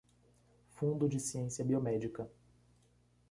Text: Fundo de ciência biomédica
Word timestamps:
Fundo 0.71 1.07
de 1.07 1.19
ciência 1.19 1.63
biomédica 1.63 2.27